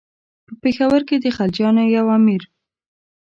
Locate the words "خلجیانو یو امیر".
1.37-2.41